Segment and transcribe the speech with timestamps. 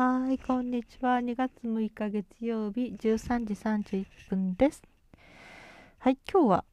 [0.00, 1.18] はい、こんにちは。
[1.18, 4.80] 2月6日月曜日13時31分です。
[5.98, 6.64] はい、今日は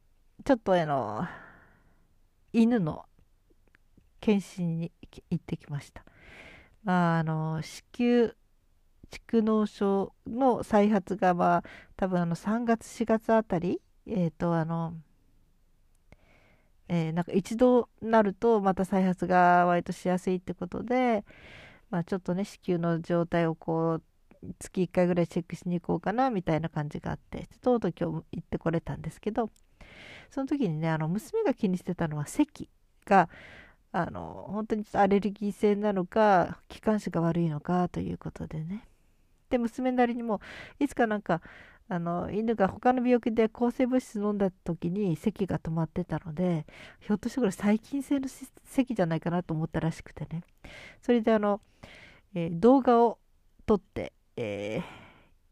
[0.44, 1.28] ちょっとあの、
[2.54, 3.04] 犬の
[4.22, 4.92] 検診に
[5.32, 6.06] 行ってきました。
[6.84, 8.36] まあ、あの、子宮
[9.10, 11.64] 蓄膿症の再発が、まあ、
[11.98, 14.94] 多分あの3月4月あたり、えっ、ー、と、あの、
[16.90, 21.26] えー、なんか一度なるとまた再発が割としやすいってことで、
[21.96, 24.02] まあ、ちょっとね子宮の状態をこ
[24.44, 29.50] う月1回ぐらいチェックしに行こうかなみたいな感じがあってとうとう今日行ってこれたんですけど
[30.30, 32.68] その時にねあの娘が気にしてたのは咳
[33.06, 33.30] が
[33.94, 38.86] あの本当にアレルギー性なのか気管支が悪いのかということでね。
[39.50, 40.42] で娘なりにも
[40.80, 41.40] いつかなんか
[41.88, 46.66] あの犬が他の病気で抗生物質飲んだ時に咳が止まってたので
[47.00, 48.28] ひょっとしてこれ細菌性の
[48.64, 50.44] 咳じゃないかなと思ったらしくてね。
[51.02, 51.62] それであの、
[52.34, 53.20] えー、動画を
[53.68, 54.82] 撮って、え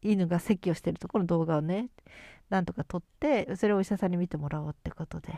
[0.02, 1.90] ー、犬が咳をしてるところの動画をね
[2.50, 5.34] なんとか撮ってそれをお医者さんに見てもらおうってことで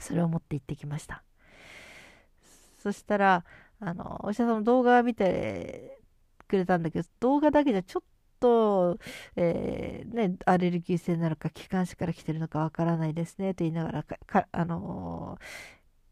[0.00, 1.22] それを持って行ってきました。
[2.78, 3.44] そしたら
[3.78, 6.00] あのお医者さんの動画を見て
[6.48, 8.02] くれたんだけど動画だけじゃちょっ
[8.42, 8.98] と、
[9.36, 14.04] えー、ね、アレルギー性なのか気管支から来てるのかわからないですねと言いながら
[14.50, 15.38] あの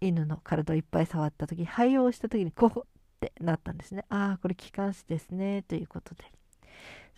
[0.00, 2.82] ー、犬の体をいっぱい触った時肺をした時にこうっ
[3.20, 4.04] てなったんですね。
[4.08, 6.24] ああこれ気管支ですねということで。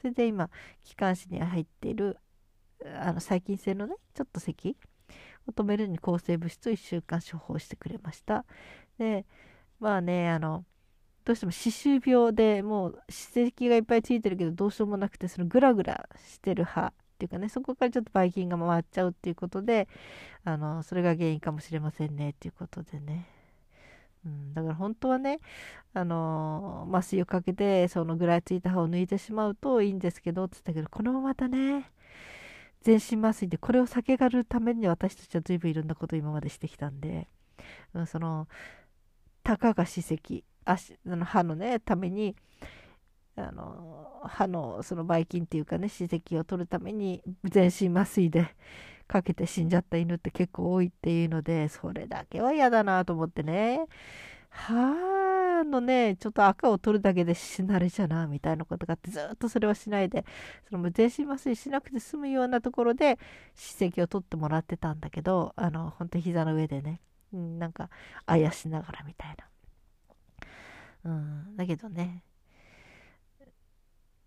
[0.00, 0.50] それで今
[0.82, 2.18] 気管支に入っている
[3.00, 4.76] あの細菌性のねちょっと咳
[5.46, 8.44] を止めるに抗生物質を1週間処方してくれました。
[8.98, 9.26] で
[9.78, 10.64] まあねあの
[11.24, 19.88] どうしても歯周病でもう歯石がいっぱいついてるけどどうしようもなくてそのグラグラしてる歯っていうかねそこからちょっとばい菌が回っちゃうっていうことで
[20.44, 23.28] あのそれが原因かもしれませんねっていうことでね、
[24.26, 25.38] うん、だから本当はね
[25.94, 31.92] あの麻酔をかけてそのぐらいついた歯を抜いてしまうといいんですけどって言ったけどこのままだね
[32.82, 37.28] 全身麻酔でこれを避けがるために私たちは随分いろんなことを今までしてきたんで、
[37.94, 38.48] うん、その
[39.44, 42.36] たかが歯石足の歯のねために
[43.36, 48.54] あの歯のそのばい菌っていうかね歯石を取るために全身麻酔で
[49.08, 53.86] かけて死んじゃった犬って結構多いっていうのでそれだけは嫌だなと思ってね
[54.50, 60.24] 歯のねちょっと赤を取るだけで死なれちゃなみたいなことがあってずっとそれはしないで
[60.68, 63.18] その全身麻酔しなくて済むようなところで
[63.54, 67.00] 歯石を取ってもらってたんだけどあの本当膝の上でね、
[67.32, 67.88] うん、なんか
[68.26, 69.51] あやしながらみたいな。
[71.04, 72.24] うん、だけどね。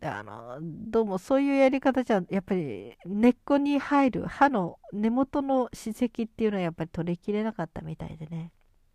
[0.02, 8.52] あのどうもそういうやり方じゃやっぱり根っこに入る歯の根元の歯石っていうのはやっぱり取りきれなかったみたいでね、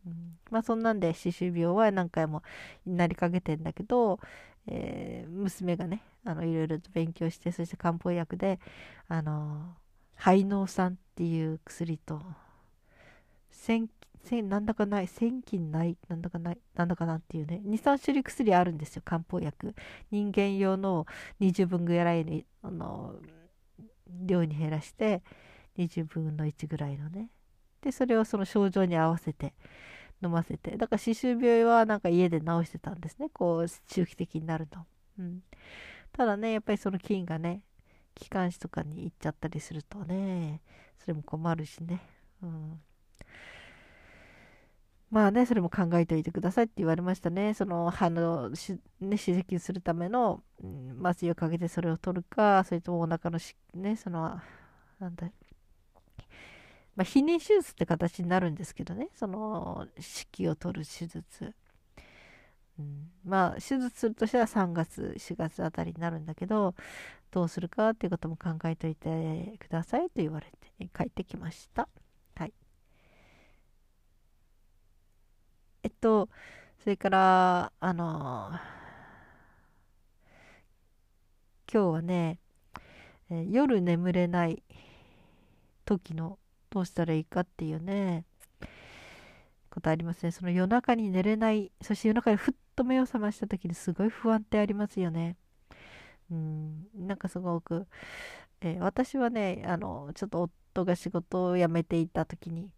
[0.07, 2.43] うん、まあそんなんで歯周病は何回も
[2.87, 4.21] なりかけてんだけど、
[4.69, 8.61] えー、娘がねあのいろいろと勉強してそして漢方薬で
[9.09, 9.75] あの
[10.17, 12.23] 肺脳酸っていう薬と
[14.25, 19.75] せなんだかない、千金ない、なんだかない、なんだかなっていうね、2、3種類薬あるんですよ、漢方薬。
[20.11, 21.07] 人間用の
[21.41, 23.15] 20分ぐらいに、あの、
[24.09, 25.23] 量に減らして、
[25.79, 27.31] 20分の1ぐらいのね。
[27.81, 29.55] で、それをその症状に合わせて
[30.23, 30.77] 飲ませて。
[30.77, 34.81] だから歯周病はなんか家で治してたんですね、こう、周期的になると。
[35.19, 35.43] うん。
[36.13, 37.63] ただね、やっぱりその菌がね、
[38.15, 40.61] 気管支とかに行っちゃったりするとね、
[40.99, 42.03] それも困るしね。
[42.43, 42.81] うん。
[45.11, 47.53] まあね、それも考えておいてくださいって言われましたね。
[47.55, 54.41] その歯のし、ね、歯石するための、うん、麻酔をかけてそれを取るか、それともお腹のし、ね、その、
[55.01, 55.27] なんだ、
[56.95, 61.55] まあ、避妊手術って形になるんですけどね、その、子宮を取る手術。
[62.79, 66.75] うん、まあ、手術するとしたら3月、4月あたりになるんだけど、
[67.33, 70.47] どうするかっていうことも考えておいてくださいと言われ
[70.79, 71.89] て帰ってきました。
[75.83, 76.29] えっと、
[76.83, 78.53] それから、あの
[81.73, 82.39] 今日はね、
[83.31, 84.63] え夜眠れない
[85.85, 86.39] 時の
[86.71, 88.25] どうしたらいいかっていうね、
[89.71, 90.33] ことありますね。
[90.33, 95.37] その夜中に寝れない、そして夜中にふっと目を覚ました時にすごい不安ってありますよね。
[96.31, 97.87] うん、なんかすごく、
[98.61, 102.71] えー、私はね、あの、ちょっと夫が仕事を辞めていた時に、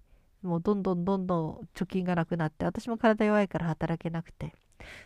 [0.43, 4.55] もうどんどんどんどん貯金がなくなって私も体弱いから働けなくて。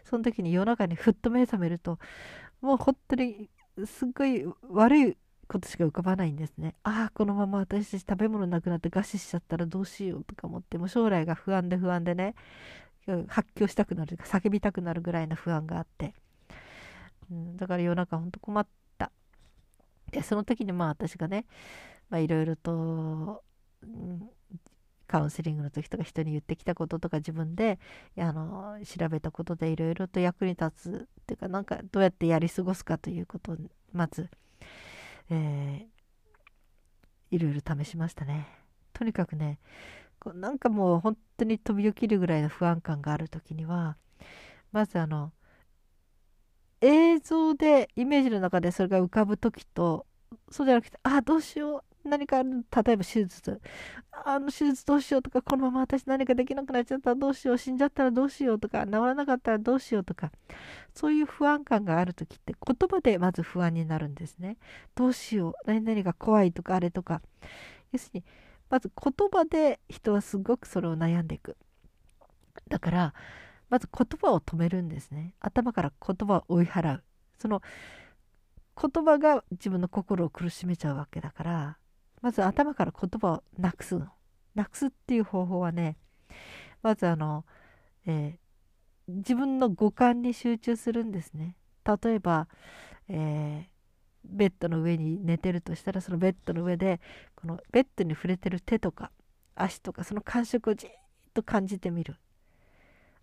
[0.04, 1.98] その時に夜中にふっと目覚めると
[2.62, 3.50] もう本当に
[3.84, 5.16] すっごい悪い
[5.48, 6.74] ことしか浮かばないんですね。
[6.82, 12.34] ああこのまま私たち食べ物なくなって餓死しちゃったらどうしようとか思っても将来が不安で不安でね
[13.28, 16.14] 発狂したくなる叫びたくなるぐらいの不安があって。
[17.30, 18.66] うん、だから夜中ほんと困っ
[18.96, 19.12] た。
[20.10, 21.44] でその時にまあ私がね
[22.14, 23.42] いろいろと、
[23.82, 24.30] うん、
[25.06, 27.78] カウンセリングの時とか人に言ってきたこととか自分で
[28.18, 33.56] あの調べたことでいろいろと役に立つっていうかなんかどうやってやり過ごすかということを
[33.92, 34.28] まず、
[35.30, 38.48] えー、いろいろ試しましたね。
[38.92, 39.58] とにかくね
[40.18, 43.96] こうなんかもう本当に飛び起きるぐらいの不安感がある時には
[44.72, 45.32] まずあの
[46.80, 50.06] 映像でイメージの中でそれが浮かぶ時と
[50.50, 53.60] そうじゃなくてあどうしよう何か例えば手術。
[54.24, 60.32] あの手術どうしようとかこのまま私何かできなくなっちゃったらどうしよう死んじゃったらどうしようとか治らなかったらどうしようとか。
[60.94, 64.56] そういう不安感がある時って言葉でまず不安になるんですね。
[64.94, 67.22] どうしよう何々が怖いとかあれとか。
[67.92, 68.24] 要するに
[68.70, 71.56] まず言葉で人はすごくそれを悩んでいく。
[72.68, 73.14] だから
[73.68, 75.34] まず言葉を止めるんですね。
[75.40, 77.04] 頭から言葉を追い払う。
[77.38, 77.62] その
[78.80, 81.78] 言葉が自分の心を苦しめちゃうわけだから
[82.26, 84.08] まず頭から言葉をなくすの。
[84.56, 85.96] なくすっていう方法はね、
[86.82, 87.44] まずあの、
[88.04, 91.54] えー、自分の五感に集中するんですね。
[91.84, 92.48] 例えば、
[93.08, 97.00] えー、ベッドの上に寝てるとしたらそのベッドの上で
[97.36, 99.12] このベッドに触れてる手とか
[99.54, 100.90] 足とかその感触をじっ
[101.32, 102.16] と感じてみる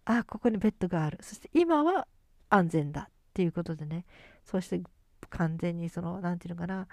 [0.05, 2.07] ああここにベッドがあるそして今は
[2.49, 4.05] 安全だっていうことでね
[4.45, 4.81] そして
[5.27, 6.87] 完全にその何て言うのかな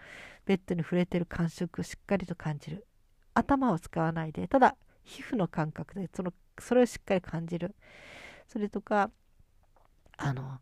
[0.47, 2.87] ベッドに触れてる感触をしっかりと感じる。
[3.35, 7.75] 頭を使わないでただ皮膚の感覚でそのそれをしっかり感じる。
[8.47, 9.11] それとか
[10.17, 10.59] あの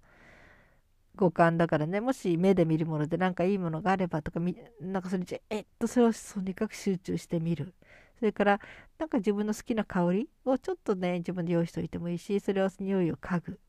[1.16, 4.40] 五感だからねもし目で見るもので何かいいものがあればとか
[4.80, 7.74] なんかそれじゃえっとそれをとにかく集中してみる。
[8.18, 8.60] それから
[8.98, 13.60] なんか自分の好きな香りをちょっとね自分で用意しておいてもいいしそれを匂いを嗅ぐ。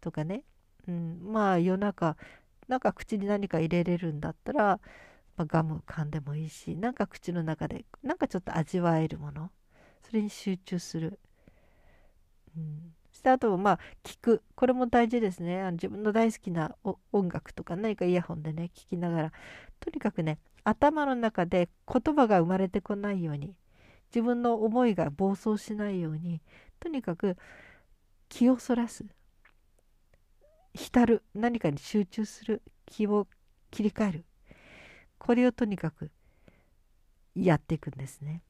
[0.00, 0.44] とかね、
[0.86, 2.16] うん、まあ夜中
[2.68, 4.80] なんか口に何か入れれるんだったら、
[5.36, 9.50] まあ、ガム噛んでもいいしなんか口の中でなんかちょっと味わえるもの
[10.02, 11.18] それに集中する。
[12.56, 12.94] うん。
[13.10, 14.42] してあとまあ聞く。
[14.54, 15.62] これも大事ですね。
[15.62, 16.74] あの自分の大好きな
[17.12, 19.32] 音楽とか何かイヤホンでね聞きながら。
[19.80, 23.54] とにかくね頭の中で言葉が生まれてこないように
[24.14, 26.40] 自分の思いが暴走しないように
[26.80, 27.36] とにかく
[28.28, 29.04] 気をそらす。
[30.74, 33.26] 浸る何かに集中する気を
[33.70, 34.24] 切り替える
[35.18, 36.10] これをとにかく
[37.34, 38.42] やっていくんですね。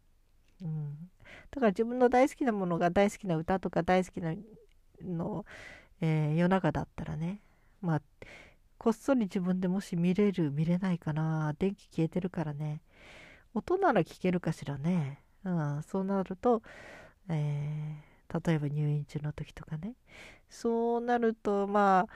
[0.62, 1.11] うん、
[1.50, 4.35] だから自分の大好きなものが大好きな歌とか大好きな
[5.03, 5.44] の、
[6.00, 7.41] えー、夜中だったらね
[7.82, 8.03] まあ
[8.79, 12.82] こっそり自分でもし見れる見れないかな電気消えてるからね
[13.53, 16.62] 音なら聞けるかしらね、うん、そうなると、
[17.29, 18.13] えー
[18.45, 19.95] 例えば入院中の時とかね。
[20.49, 22.13] そうなるとまあ、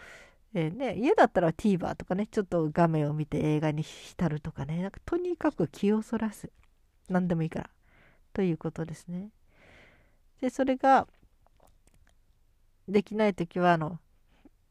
[0.54, 4.82] えー、ね、家だったら TVer とかねちょっと画面を見て映画に浸るとかね。
[4.82, 6.50] なんかとにかく気をそらす。
[7.08, 7.70] 何でもいいから。
[8.32, 9.30] ということですね。
[10.40, 11.06] でそれが
[12.88, 13.98] できない時はあの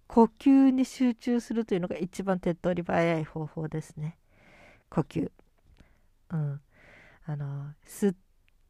[0.07, 4.17] 呼吸に集中するというのが一番手っ取り早い方法ですね。
[4.89, 5.31] 呼吸。
[6.31, 6.61] うん。
[7.25, 8.15] あの吸っ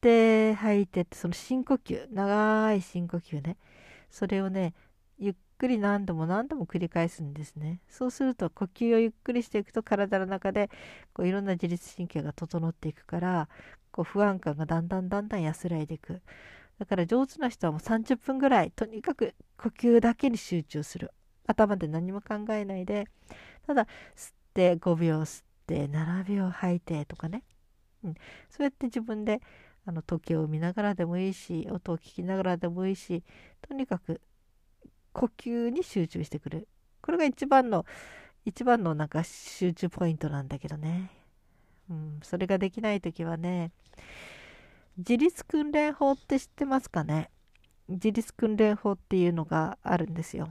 [0.08, 3.58] て吐いてってその深呼吸長い深呼吸ね。
[4.10, 4.74] それをね
[5.20, 7.82] ゆっくり何度も何度も繰り返すんですね。
[7.90, 10.70] そうすると呼吸をゆっくりしていくと体の中で
[11.14, 13.50] こういろんな自律神経が整っていくから
[13.92, 16.22] こう不安感がだんだんだんだん安らいでいく。
[16.80, 21.12] だから上手な人はもう30分ぐらいとにかく呼吸だけに集中する。
[21.48, 23.08] 頭で何も考えないで
[23.66, 27.44] ただ吸って5秒吸って7秒吐いてとかね、
[28.04, 28.14] うん、
[28.50, 29.42] そうやって自分で
[29.88, 33.24] あの時計を見ながらでもいいし音を聞きながらでもいいし
[33.62, 34.20] とにかく
[35.14, 36.68] 呼吸に集中してくる。
[37.02, 37.86] これが一番の
[38.44, 41.10] 一番のなんか集中ポイントなんだけどね、
[41.90, 43.72] うん、それができない時はね
[44.98, 47.30] 自立訓練法って知ってますかね？
[47.88, 50.50] 自立訓練法っていうのがあるんですよ、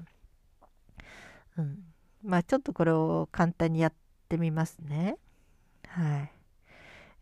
[1.59, 1.79] うん、
[2.25, 3.93] まあちょっとこれを簡単にやっ
[4.29, 5.19] てみますね。
[5.87, 6.33] はい。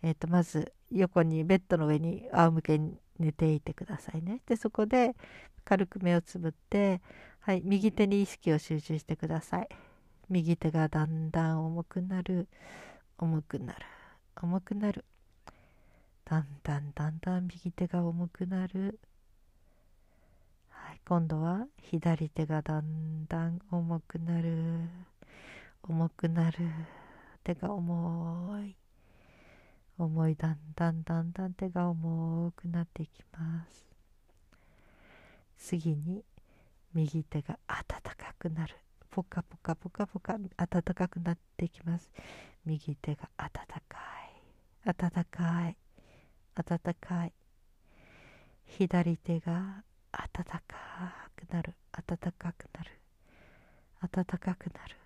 [0.05, 4.43] えー、とまず横にベッドの上に仰向けに寝ていてくださいね。
[4.47, 5.17] でそこで
[5.65, 7.01] 軽く目をつぶって、
[7.41, 9.69] はい、右手に意識を集中してください。
[10.29, 12.49] 右手がだんだん重くなる。
[13.17, 13.79] 重くなる。
[14.37, 15.07] 重くなる。
[16.27, 18.99] だんだんだんだん右手が重くなる、
[20.71, 24.89] はい、今度は左手がだんだん重くなる。
[25.83, 26.59] 重くなる。
[27.43, 28.84] 手が重い。
[29.99, 33.87] 重いだんだんだんだん手が重くなっていきます
[35.57, 36.25] 次に
[36.93, 37.85] 右手が温
[38.17, 38.75] かくなる
[39.11, 42.11] ポカポカポカポカ暖かくなっていきます
[42.67, 43.51] 右手が暖
[43.89, 43.99] か
[44.85, 45.77] い暖かい
[46.55, 47.33] 暖かい
[48.67, 50.63] 左手が暖か
[51.37, 52.91] くなる暖かくなる
[54.13, 54.97] 暖かくなる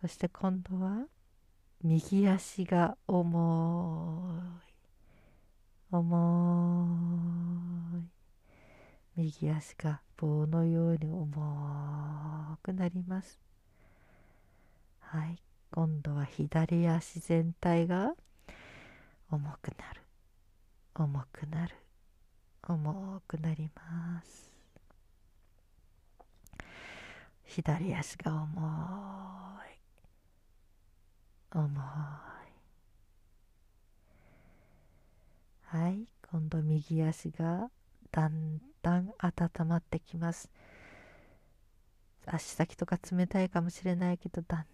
[0.00, 1.06] そして今度は
[1.84, 4.72] 右足が重い。
[5.90, 6.86] 重
[9.16, 9.20] い。
[9.20, 13.40] 右足が棒のように重くなります。
[15.00, 15.42] はい。
[15.72, 18.14] 今度は左足全体が
[19.28, 20.02] 重くなる。
[20.94, 21.74] 重くなる。
[22.62, 24.52] 重くなります。
[27.44, 29.11] 左足が重い。
[31.54, 31.72] 重い。
[35.64, 37.70] はい今度右足が
[38.10, 40.50] だんだん温まってきます。
[42.26, 44.66] 足先とか冷たいかもしれないけどだん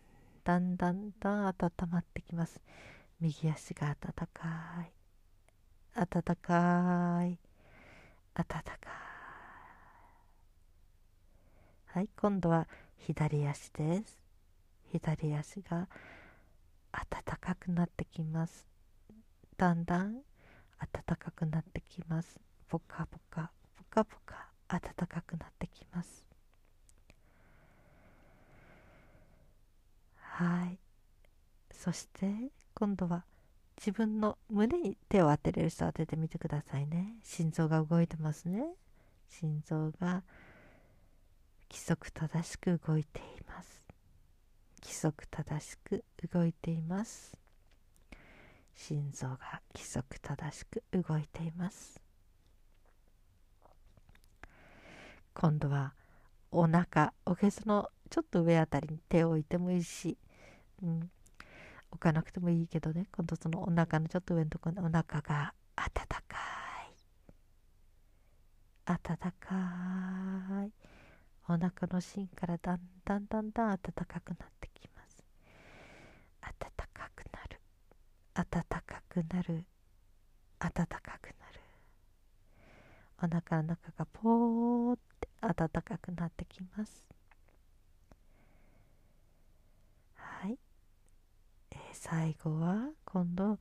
[0.45, 1.55] だんだんだん温
[1.91, 2.61] まってきます。
[3.21, 4.93] 右足が温かい。
[5.95, 7.39] 温かい。
[8.35, 8.79] 温かい。
[11.87, 12.69] はい今度は
[12.99, 14.19] 左足です。
[14.93, 15.89] 左足が
[17.11, 18.67] 暖かくなってきます。
[19.57, 20.23] だんだん
[20.81, 22.41] 暖かくなってきます。
[22.69, 26.25] ポカポカポカポカ暖かくなってきます。
[30.17, 30.79] はい。
[31.73, 33.25] そして今度は
[33.77, 37.15] 自分の胸に手を当てれる人当ててみてくださいね。
[37.23, 38.65] 心臓が動いてますね。
[39.29, 40.23] 心臓が
[41.71, 43.88] 規則正しく動いています。
[44.83, 47.37] 規則正しく動いています。
[48.75, 52.01] 心臓が規則正しく動いています。
[55.35, 55.95] 今度は
[56.51, 60.17] お腹おへそのちょっと上あたりに手を置いてもいいし、
[60.83, 61.11] うん、
[61.91, 63.07] 置かなくてもいいけどね。
[63.13, 66.39] 今度そのお腹のちょっと上のところにお腹が温か
[68.87, 68.93] い。
[68.93, 70.88] 温かい。
[71.51, 75.25] お腹の芯からだんだんだんだん暖かくなってきます。
[76.43, 76.53] 暖
[76.93, 77.61] かくなる。
[78.35, 78.45] 暖
[78.87, 79.65] かくなる。
[80.59, 81.61] 暖かくなる。
[83.21, 87.09] お腹の中がポーって暖かくなってきます。
[90.17, 90.59] はい、
[91.71, 93.59] えー、最後は今度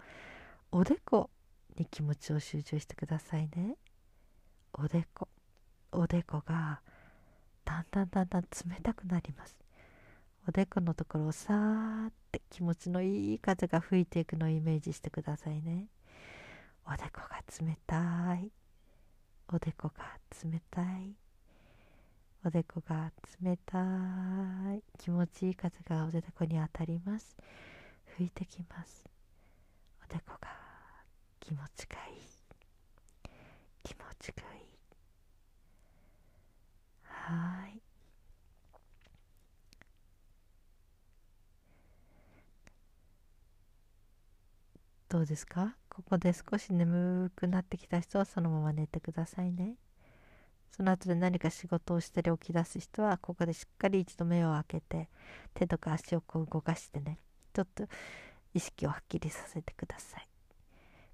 [0.72, 1.30] おでこ
[1.78, 3.78] に気持ちを集中してくださいね。
[4.74, 5.30] おでこ。
[5.94, 6.82] おでこが
[7.68, 8.48] だんだんだんだん冷
[8.82, 9.58] たくなります。
[10.48, 15.88] おでこのところをさーって気持ちのいい風が吹いていくのをイメージしてくださいね。
[16.86, 18.50] おでこが冷たい。
[19.50, 21.14] おでこが冷たい。
[22.46, 23.12] おでこが
[23.44, 23.84] 冷た
[24.74, 24.82] い。
[24.98, 27.36] 気持ちいい風がおでこに当たります。
[28.16, 29.04] 吹いてきます。
[30.10, 30.48] おでこが
[31.42, 32.18] 気持ちがいい。
[33.84, 34.67] 気持ちがいい。
[37.28, 37.82] はい。
[45.10, 45.76] どうですか？
[45.90, 49.76] ここで少し眠くなってきた人はそのまま寝てくださいね。
[50.72, 55.10] その後で何か仕事をしたり起き出す人はここでしっかり一度目を開けて
[55.54, 57.20] 手とか足をこう動かしてね
[57.54, 57.88] ちょっと
[58.54, 60.28] 意識をはっきりさせてください。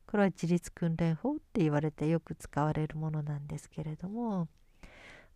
[0.06, 4.48] これは自律訓練法って言われてよく使われるものなんですけれども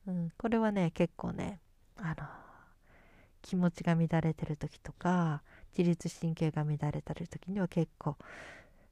[0.08, 1.60] うん、これはね結構ね
[1.98, 2.26] あの
[3.42, 5.44] 気持ちが乱れてる時とか
[5.78, 8.16] 自律神経が乱れてる時には結構、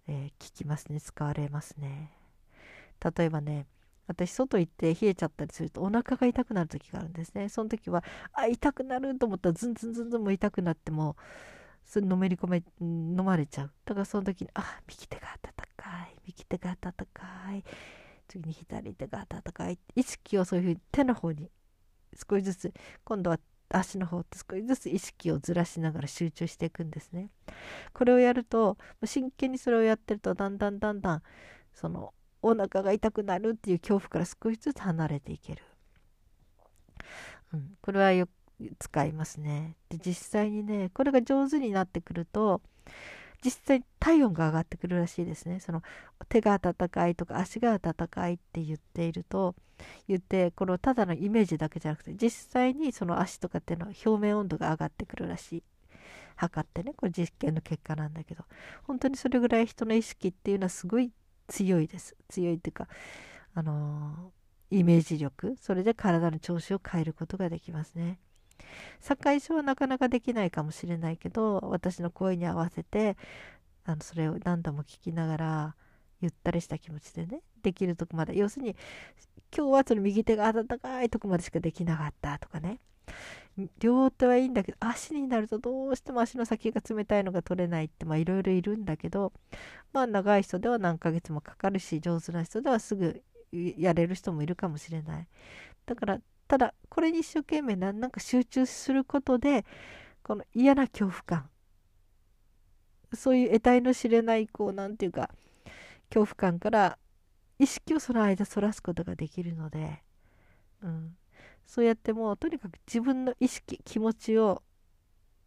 [0.07, 1.01] えー、効きますね。
[1.01, 2.11] 使われますね。
[3.17, 3.65] 例えばね
[4.07, 7.49] 私外行って冷えちゃったりするとお腹が痛くなる時があるんですね。
[7.49, 8.03] その時は
[8.33, 11.15] あ痛くなると思ったらズンズンズンズンも痛くなっても
[11.83, 13.71] それのめり込め飲まれちゃう。
[13.85, 17.63] だからその時にあ右手が温かい右手が温かい
[18.27, 21.49] 次に左手が温かい意識をそういうふうに手の方に
[22.29, 23.39] 少しずつ今度は
[23.69, 27.29] 足の方って少しずつ意識をずらしながら集中していくんですね。
[27.93, 31.21] これをやると真剣にそれをやってるとだんだんだんだん
[31.73, 35.63] そのお腹が痛くなるっていう恐怖から少しずつ離れていける。
[37.53, 38.29] うん、これはよく
[38.79, 39.75] 使いますね。
[39.89, 42.61] で実際にねこれが上手になってくると
[43.43, 45.59] 実際体温が上がってくるらしいですね。
[45.59, 45.81] その
[46.29, 49.55] 手が温かいとか足が温かいって言っていると
[50.07, 55.63] 言ってこのただのイメージだけじゃなくて実際にその足とか手のは表面温度が上がってくるらしい。
[56.37, 58.43] 測ってねこれ実験の結果なんだけど。
[58.83, 61.11] 本当にそれぐらい人の意識っていうのはすごい
[61.47, 62.15] 強いです。
[62.27, 62.87] 強いっていうか
[63.53, 64.31] あの
[64.71, 65.55] イメージ力。
[65.61, 68.19] それで体の調子を変えることができますね。
[69.01, 73.17] 堺書はなかなかできないかもしれないけど私の声に合わせて
[73.85, 75.75] あのそれを何度も聞きながら
[76.21, 78.37] ゆったりした気持ちでねできるとこまで。
[78.37, 78.75] 要するに
[79.55, 82.79] 今日はその右手が温かいとこまでしかできなかったとかね。
[83.79, 89.31] 両手はいいんだけど足になるとどうしても足の先が冷たいのが取れないっていろいろいるんだけど
[89.93, 95.27] まあ長い人では何ヶ月もかかるし上手な人ではすぐやれる人もいるかもしれない。
[95.85, 99.65] だからただこれに一生懸命なんか集中することで
[100.23, 101.49] この嫌な恐怖感。
[103.13, 105.29] そういう得体の知れないこう何て言うか
[106.09, 106.97] 恐怖感から
[107.59, 110.03] 意識をその間そらすことができるので、
[110.83, 111.15] うん、
[111.65, 114.61] そうやってもうとにかく自分の意識気持ちを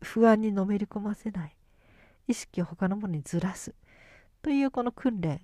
[0.01, 1.57] 不安にのめり込ませない。
[2.27, 3.75] 意識を他のものにずらす。
[4.43, 5.41] というこの訓練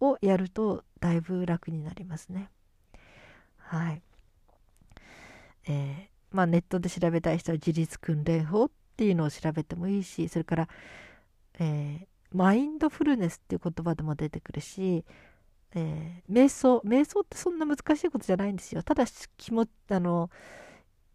[0.00, 2.50] をやるとだいぶ楽になりますね。
[3.56, 4.02] はい。
[5.66, 10.68] えー、まあ、ネットで調べたい人は自立訓練法っていうのを調べてもいいしそれから、
[11.58, 15.04] えー、マインドフルネスっていう言葉でも出てくるし、
[15.74, 18.82] えー、瞑想瞑想ってそんな難しいことじゃないんですよ。
[18.82, 19.04] ただ
[19.36, 20.30] 気持あの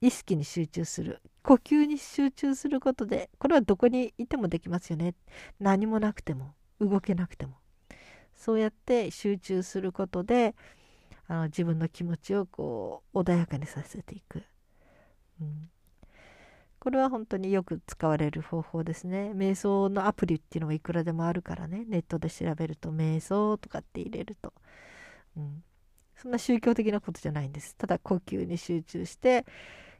[0.02, 1.22] 意識に集中する。
[1.44, 5.16] 呼吸に集中することでこれはどこにいてもできますよね。
[5.60, 7.54] 何もなくても動けなくても。
[8.36, 10.56] そうやって集中することで
[11.28, 14.44] あの自分の気持ちをこう穏やかにさせていく、
[15.42, 15.70] うん、
[16.80, 19.32] これは本当によく使われる方法ですね。
[19.36, 21.84] 瞑想のアプリっていうのもいくらでもあるからね。
[21.88, 24.54] ネットで調べると瞑想とかって入れると、
[25.36, 25.64] うん、
[26.16, 27.76] そんな宗教的なことじゃないんです。
[27.76, 29.46] ただ呼吸に集中して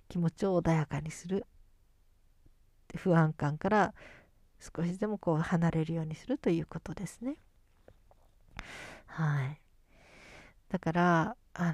[0.10, 1.48] 気持ちを穏やかにする。
[2.96, 3.94] 不安感から
[4.60, 7.38] 少しでもこう離れるようにするということですね。
[9.08, 9.65] はい。
[10.70, 11.72] だからあの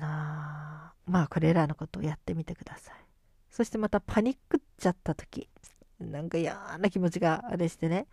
[1.09, 2.95] ー、まあこれらのことをやってみてください。
[3.49, 5.49] そしてまたパニックっちゃった時
[5.99, 8.07] なんか嫌な気持ちがあれしてね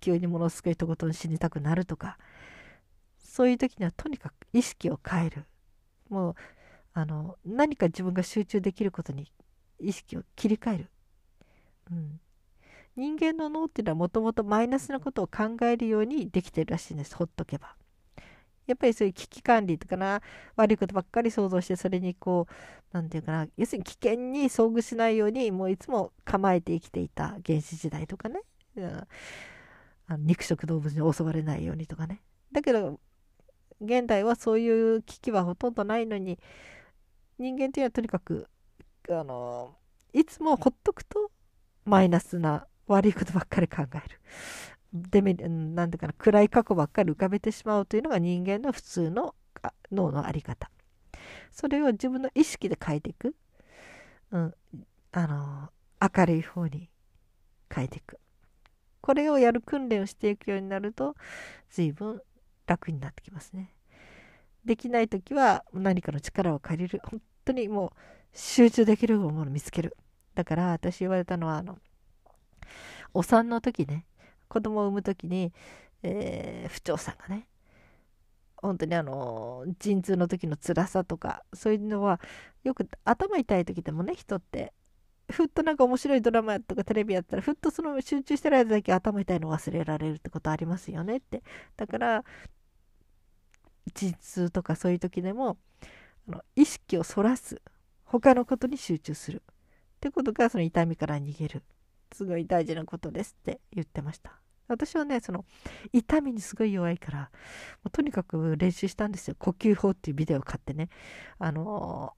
[0.00, 2.18] 急にものすごいとことん死にたくなるとか
[3.18, 5.44] そういう時にはとにかく意識を変える。
[6.08, 6.34] もう
[6.94, 9.30] あの何か自分が集中できることに
[9.78, 10.90] 意識を切り替える、
[11.92, 12.20] うん、
[12.96, 17.76] 人間の脳っていうのはもともとマイナスなことを考えるようにできてるらしいんですほっとけば。
[18.68, 20.20] やっぱりそういう危機管理とかな
[20.54, 22.52] 悪いことばっかり想像してそれにこう
[22.92, 28.40] 何て言うかな要するに危険に遭遇しないようにもういつも構えて生きていた原始時代とかね、
[28.76, 29.06] うん、
[30.06, 32.20] あの肉食動物に襲われないようにとかね。
[32.52, 33.00] だけど
[33.80, 36.38] 現代はそういう危機はほとんどないのに
[37.38, 38.48] 人間というのはとにかく
[39.08, 39.74] あの
[40.12, 41.30] いつもほっとくと
[41.84, 44.20] マイナスな悪いことばっかり考える。
[44.92, 49.34] デメなんていうかな暗い過去ばっかり浮かべてしまうというのが人間の普通の
[49.92, 50.70] 脳の在り方。
[51.50, 53.34] それを自分の意識で変えていく、
[54.30, 54.54] うん、
[55.12, 55.70] あの
[56.00, 56.88] 明るい方に
[57.74, 58.18] 変えていく。
[59.00, 61.14] これをやる訓練をしていくようになると
[61.70, 62.20] 随分
[62.66, 63.74] 楽になってきますね。
[64.64, 67.00] できない時は何かの力を借りる。
[67.04, 67.98] 本当にもう
[68.32, 69.96] 集中できるものを見つける。
[70.34, 71.78] だから私言われたのはあの
[73.12, 74.04] お産の時ね
[74.48, 75.52] 子供を産む時に、
[76.02, 77.48] えー、不調さんがね
[78.56, 82.20] 本当にあの陣痛の時の辛さとかそういうのは
[82.64, 84.72] よく頭痛い時でもね人って
[85.30, 91.42] ふっとなんか面白いドラマとかテレビやったらふっとその集中してる間だけ頭痛いの忘れられるってことありますよねって。
[91.76, 92.24] だから
[93.94, 95.58] 陣痛とかそういう時でも
[96.28, 97.60] あの意識をそらす。
[98.04, 99.42] 他のことに集中する。
[99.46, 101.62] ってことがその痛みから逃げる。
[102.12, 104.32] すごい大事なことですって言ってました。
[104.68, 105.46] 私はねその
[105.92, 107.26] 痛みにすごい弱いからも
[107.86, 109.36] うとにかく練習したんですよ。
[109.38, 110.88] 呼吸法っていうビデオを買ってね。
[111.38, 112.12] あの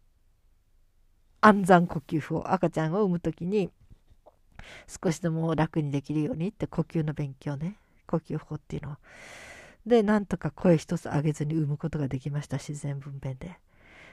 [1.42, 2.42] ー、安産呼吸法。
[2.46, 3.70] 赤ちゃんを産む時に
[5.02, 7.76] 少しでも楽にできるようにって呼吸の勉強ね。
[8.06, 8.96] 呼吸法っていうのを。
[9.86, 12.58] でなんとか声一つ上げずに産むことができました。
[12.58, 13.58] 自然分娩で。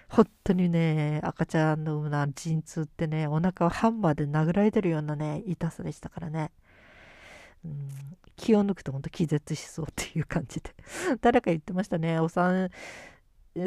[0.09, 6.51] 本当にね、赤ちゃんの産むな陣痛ってね、お腹をハンマーで殴られてるようなね、痛さでしたからね。
[7.65, 7.89] うん、
[8.35, 10.73] 気を抜くと本当気絶しそうっていう感じで。
[11.21, 12.69] 誰か言ってましたね、お産、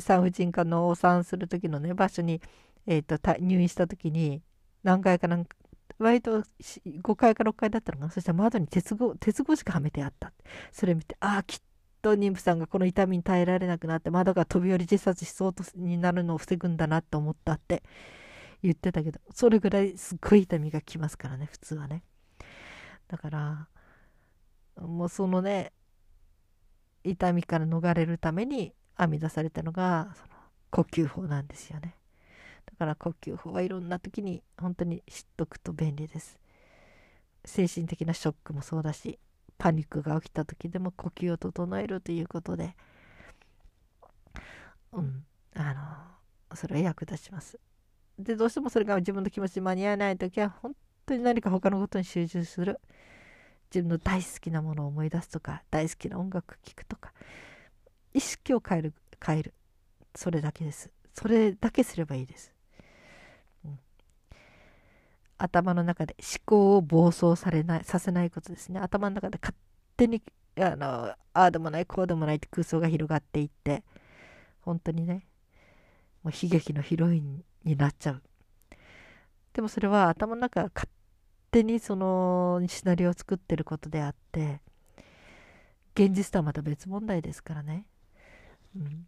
[0.00, 2.40] 産婦人科のお産する時のね、場所に、
[2.86, 4.42] えーと、入院した時に、
[4.82, 5.56] 何回かなんか、
[5.98, 10.32] 割と5階か6階だったのかなそしたら窓に鉄格鉄格子がはめてあった
[10.72, 11.60] それ見てああきっ
[12.00, 17.82] と妊婦さんがこの痛みに耐えられなくなって窓が飛び降り自殺しそうとになるのを防ぐんだなと思ったって
[18.62, 22.02] 言ってたけどそれぐらいすっごい痛みがきますからね普通はね。
[23.08, 23.68] だから
[24.80, 25.72] もうそのね
[27.02, 30.28] 痛みから逃れるために編み出されたのがその
[30.70, 31.96] 呼吸法なんですよね。
[32.66, 36.38] だから呼吸法はいろんな時に本当に知っとくと便利です。
[37.44, 39.18] 精神的なショックもそうだし
[39.60, 42.74] パニックが起きた時でも呼吸を整えるということで。
[44.92, 45.24] うん。
[45.54, 45.74] あ
[46.50, 47.60] のそれは役立ちます。
[48.18, 52.80] でどうしてもそれが自分の気持ちに間に合わない時は本当に何か他のことに集中する。
[53.72, 57.12] 自分の大好きなものを思い出すとか大好きな音楽聴くとか。
[58.14, 58.94] 意識を変える
[59.24, 59.54] 変える。
[60.16, 60.90] それだけです。
[61.14, 62.59] それだけすればいいです、うん、
[65.42, 68.78] 頭の中で思考を暴走されないさせないことですね。
[68.78, 69.56] 頭の中で勝
[69.96, 70.22] 手に
[70.58, 73.82] あのああでもないこうでもないって空想が広がっていって
[74.60, 75.26] 本当にね
[76.22, 78.22] もう悲劇のヒロインになっちゃう。
[79.54, 80.90] でもそれは頭の中が勝
[81.50, 84.60] 手にそのシナリオを作ってることであって
[85.94, 87.86] 現実とはまた別問題ですからね、
[88.76, 89.06] うん、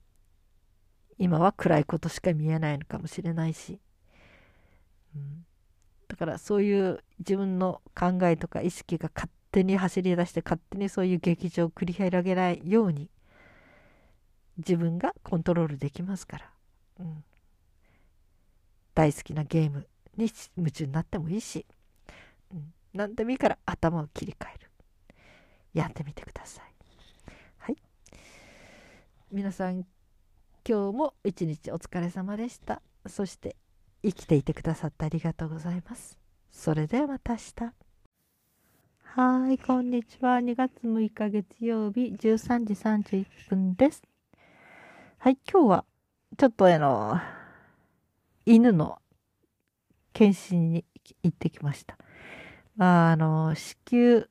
[1.19, 3.79] 今は暗いことしか見えないのかもしれないし、
[5.15, 5.47] うん、
[6.13, 13.09] だからそういう自分の考えとか意識が勝手に走り出して勝手にそういう劇場を繰り広げないように
[14.59, 16.51] 自分がコントロールできますから、
[17.01, 17.25] うん、
[18.95, 19.87] 大好きなゲーム
[20.19, 21.65] に夢中になってもいいし、
[22.53, 24.71] うん、何でもいいから頭を切り替える。
[25.73, 26.65] やってみてください。
[27.57, 27.77] はい。
[29.31, 29.87] 皆さん
[30.69, 32.83] 今日も一日お疲れ様でした。
[33.07, 33.57] そして
[34.03, 36.19] 生きていてくださってありがとうございます。
[36.51, 37.73] それではまた明日。
[39.03, 40.39] はいこんにちは。
[40.39, 44.03] 2月6日月曜日13時31分です。
[45.19, 45.85] はい今日は
[46.37, 47.21] ちょっとあの
[48.45, 48.99] 犬の
[50.13, 50.85] 検診に
[51.23, 51.97] 行ってきました。
[52.77, 54.27] まあ、あの、子宮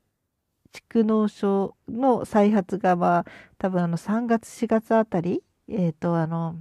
[0.73, 3.25] 蓄膿症の再発が、まあ、
[3.57, 6.55] 多分あの3月4月あたり、えっ、ー、と、あの、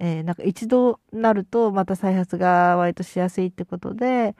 [0.00, 4.34] えー、なんか一度なるとまた再発が割としやすいってことで、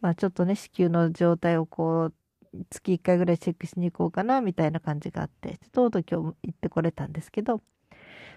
[0.00, 2.14] まあちょっとね、子宮の状態をこう、
[2.68, 7.62] 月1回ぐらいチェックしに行こうかなみたいな感じがあって、とうとう今日行ってこれたんですけど、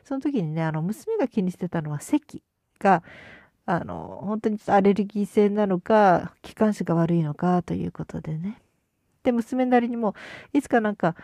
[0.06, 2.42] その時にね、あの、娘が気にしてたのは咳
[2.80, 3.04] が、
[3.66, 8.62] あの、本当にアレルギー性なのか、気管支が悪いのかということでね。
[9.24, 10.16] で、娘なりにも、
[10.54, 11.16] いつかなんか、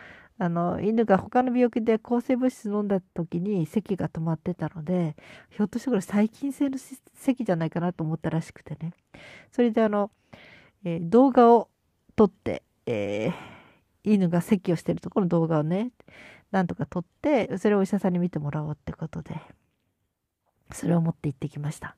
[0.41, 5.17] あの、犬が他の病気で抗生物質飲んだ時に咳が止まってたので、
[5.49, 6.77] ひょっとしてこれ細菌性の
[7.13, 8.93] 咳じゃないかなと思ったらしくてね。
[9.51, 10.11] それであの、
[10.85, 11.69] えー、動画を
[12.15, 13.33] 撮って、えー、
[14.05, 15.91] 犬が咳をしてるところの動画をね、
[16.51, 19.41] なんとか撮って、それをお医者さんに見てもらおうってことで、
[20.71, 21.97] それを持って行ってきました。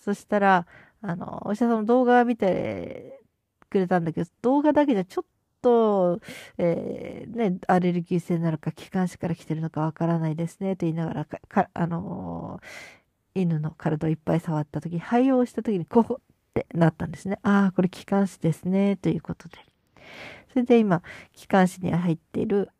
[0.00, 0.66] そしたら、
[1.02, 3.20] あの、お医者さんの動画を見て
[3.68, 5.24] くれたんだけど、動画だけじゃちょっ
[5.62, 6.20] と、
[6.58, 16.16] えー、ね、アレルギー性なのか、気管支から来てるのかわからないですね、と言いながら、かあのー、犬の体をいっぱい触った時、肺をした時に、こうっ
[16.54, 17.38] てなったんですね。
[17.42, 19.58] ああ、これ気管支ですね、ということで。
[20.50, 22.70] それで今、気管支に入っている、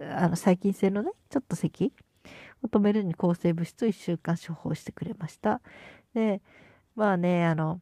[0.00, 1.92] あの、細菌性のね、ちょっと咳
[2.62, 5.60] を止めるに抗生物質を1週間処方してくれました。
[6.14, 6.40] で、
[6.94, 7.80] まあね、あの、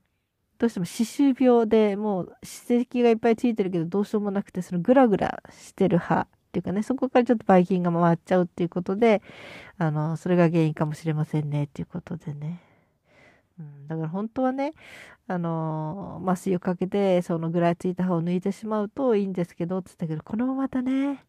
[0.61, 9.23] どうしても歯周病でもう歯石がいっぱいついてるけどどうしようもなくて、そのグラグラしてる歯っていうかね、そこからちょっとばい菌が回っちゃうっていうことで、
[9.79, 12.61] あの、それが原因かもしれませんねっていうことでね。
[13.59, 14.75] うん、だから本当はね、
[15.29, 21.25] あの麻酔をかけて、そのぐらいついた歯を抜いてしまうといいんですけど、って言ったけど、このままだね、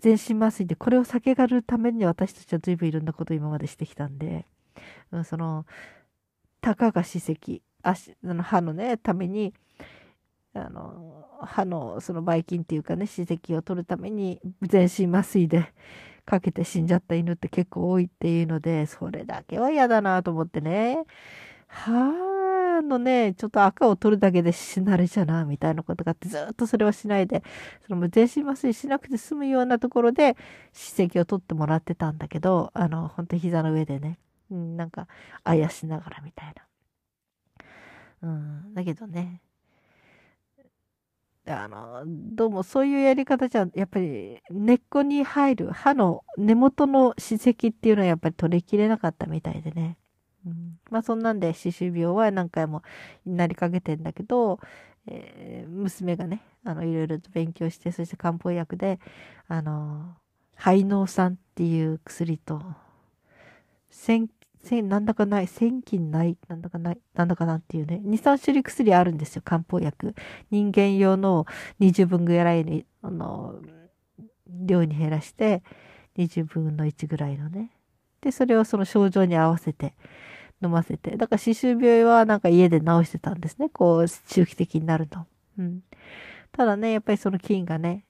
[0.00, 4.44] 全身麻酔で、これを避けがるために私たちは随分いろんなことを今までしてきたんで、
[5.12, 5.64] うん、その、
[6.60, 9.54] たかが歯石足の歯のねために
[10.54, 15.72] あの歯のそのばい菌っていうかね歯石を取るために全身麻酔で
[16.24, 21.04] かけて死んじゃった犬って結構多いっていうのでそれだけは嫌だなと思ってね
[21.66, 27.42] 歯のねちょっと赤を取るだけで死なれちゃなみたいなことがあってずっとそれはしないで
[27.86, 30.36] その全身麻酔しなくて済むようなところで
[30.72, 34.18] 歯石を取ってもらってたんだけどあの本当膝の上でね
[34.50, 35.08] うん、なんか、
[35.42, 36.62] あやしながらみたいな。
[38.24, 39.42] うん、だけどね、
[41.46, 49.98] あの、どうもそういうやり方じゃ、やっぱり根っこに入る歯の根元の歯石っていうのはやっぱり取りきれなかったみたいでね。
[50.46, 52.82] うん、まあそんなんで歯周病は何回も
[53.26, 54.58] なりかけてんだけど、
[55.06, 58.98] えー、娘がね、あの、いろいろと勉強して、そして漢方薬で、
[59.48, 60.16] あの、
[60.56, 62.62] 肺脳酸っていう薬と、
[64.64, 70.14] 千、千、なんだかない、千金ない、なんだかない、なんだかなっていうね、2、3種類薬あるんですよ、漢方薬。
[70.50, 71.46] 人間用の
[71.80, 73.60] 20分ぐらいに、あの、
[74.48, 75.62] 量に減らして、
[76.16, 77.70] 20分の1ぐらいのね。
[78.20, 79.94] で、それをその症状に合わせて
[80.62, 81.16] 飲ませて。
[81.16, 83.68] だから歯周病はなんか家で治してたんですね。
[83.68, 85.26] こう、周期的になると。
[85.58, 85.82] うん。
[86.52, 88.04] ただね、やっぱりその菌がね、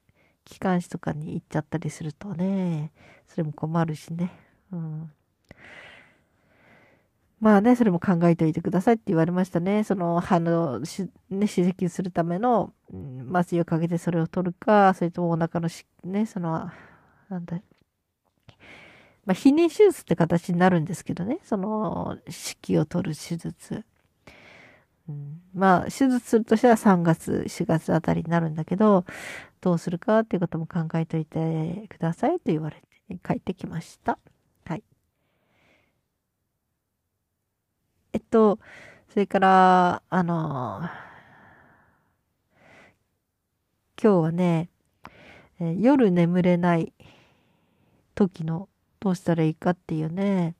[0.45, 2.93] 気管支とかに行っちゃったりするとね、
[3.27, 4.31] それも困るしね。
[4.71, 5.11] うん。
[7.45, 9.85] まあね、それも考えておいてくださいって言われましたね。
[9.85, 12.73] その歯のし、ね、刺激するための、
[13.31, 16.71] 麻酔をかけてそれを取るか、それともお腹のし、ね、その、
[17.29, 17.61] なんだ、
[19.27, 23.85] まあ、避妊手術って形になるんですけどね、その、子宮を取る手術。
[25.09, 29.05] うん、まあ、手術するとしたら3月、4月あたりになるんだけど、
[29.61, 32.77] どうするかっていうことも考えておいてくださいと言われ
[33.09, 34.19] て帰ってきました。
[34.67, 34.83] はい。
[38.15, 38.61] えっと、
[39.13, 40.89] それから、あの、
[44.01, 44.71] 今日はね、
[45.59, 46.93] え夜眠れない
[48.15, 48.69] 時の
[49.01, 50.55] どうしたらいいかっていうね、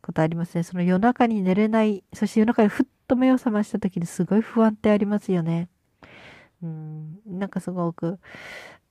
[0.00, 0.62] ことありますね。
[0.62, 5.68] その夜中に寝れない、そして夜中にふっと目を覚ました時にすごい不安ってありますよね。
[6.62, 8.18] うん、なんかすごく、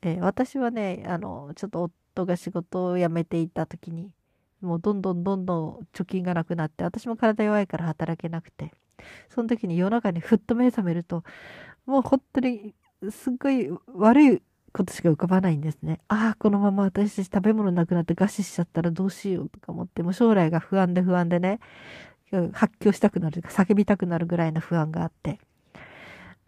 [0.03, 1.81] えー、私はね、あの、ちょっと
[2.15, 4.11] 夫が仕事を辞めていた時に、
[4.61, 8.71] もうどんどんどんどん貯金がなくなって、私も体弱いから働けなくて、
[9.29, 11.23] その時に夜中にふっと目覚めると、
[11.85, 12.73] もう本当に
[13.09, 14.41] すっごい悪い
[14.73, 15.99] ことしか浮かばないんですね。
[16.07, 21.59] ああ、このまま私たち食べ物なくなって餓死しちゃったらどうしようとか思って、もう将来が不安で不安でね、
[22.53, 25.39] 発狂したくなる、叫びたくなるぐらいの不安があって。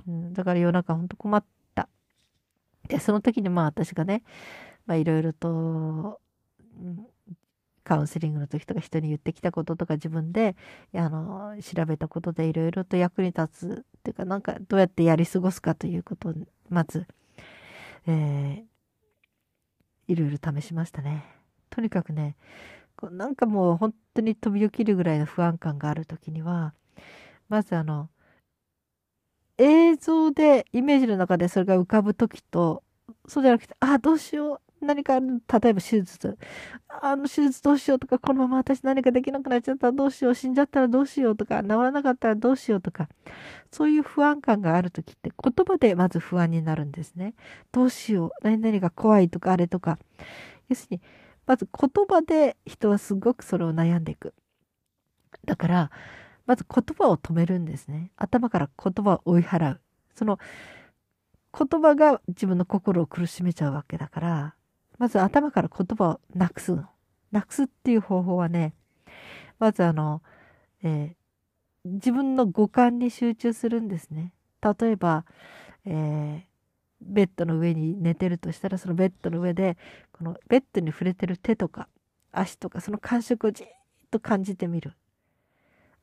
[0.07, 1.43] うん、だから夜中ほんと困っ
[1.75, 1.87] た。
[2.87, 4.23] で、その時にまあ私がね、
[4.85, 6.19] まあいろいろと、
[6.81, 7.07] うん、
[7.87, 10.57] カウンセリングの時とか人に言ってきたこととか自分で、
[10.93, 16.33] あの、調べたことでいろいろと役に立つっていうか、なんかどうやってやり過ごすかということを、
[16.69, 17.07] まず、
[18.05, 21.23] えー、いろいろ試しましたね。
[21.69, 22.35] とにかくね、
[22.97, 26.73] こうなんかもう本当に飛び起きるぐらいの不安感がある時には、
[27.47, 28.09] まずあの、
[29.57, 32.83] 映像でイメージの中でそれが浮かぶ時と、
[33.29, 34.66] そうじゃなくて、あ、どうしよう。
[34.81, 36.37] 何か、例えば手術。
[36.87, 43.09] あの手術どうしようとか、このまま私何かできなくなっちゃったらどうしよう、死んじゃったらどうしようとか、治らなかったらどうしようとか、
[43.71, 47.33] そういう不安感があるときって言葉でまず不安になるんですね。
[47.71, 49.99] どうしよう、何々が怖いとかあれとか。
[50.69, 51.01] 要するに、
[51.45, 54.33] まず言葉で人はすごくそれを悩んでいく。
[55.45, 55.91] だから、
[56.45, 58.11] まず言葉を止めるんですね。
[58.15, 59.81] 頭から言葉を追い払う。
[60.13, 60.39] その
[61.57, 64.55] 言葉が自分の心を苦しめちゃうわけだから、
[64.97, 66.85] まず頭から言葉をなくすの。
[67.31, 68.73] なくすっていう方法はね、
[69.59, 70.21] まずあの、
[70.83, 74.33] えー、自分の五感に集中するんですね。
[74.61, 75.25] 例えば、
[75.85, 76.47] えー、
[77.01, 79.77] ベッドの上に寝てるとしたら、そのベッドの上で、
[80.11, 81.87] このベッドに触れてる手とか
[82.31, 83.67] 足とか、その感触をじっ
[84.09, 84.93] と感じてみる。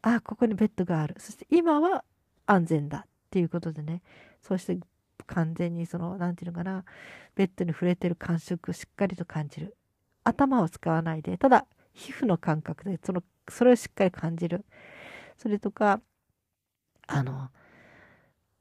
[0.03, 1.17] ああ、ここにベッドがある。
[1.19, 2.05] そして今は
[2.47, 4.03] 安全だっていうことでね、
[4.43, 4.79] そうして
[5.27, 6.85] 完全にその、なんていうのかな、
[7.35, 9.77] ベッドに触れてる感触をしっかりと感じる。
[10.25, 14.65] 頭を使わないで、ただ、皮膚の感覚で、その、それをしっかり感じる。
[15.37, 16.01] それとか、
[17.07, 17.51] あの、